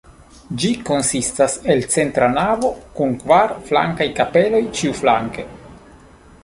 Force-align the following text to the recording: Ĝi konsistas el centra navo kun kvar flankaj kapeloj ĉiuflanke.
Ĝi 0.61 0.69
konsistas 0.87 1.57
el 1.73 1.83
centra 1.97 2.31
navo 2.37 2.73
kun 3.01 3.15
kvar 3.25 3.53
flankaj 3.69 4.09
kapeloj 4.21 4.63
ĉiuflanke. 4.81 5.49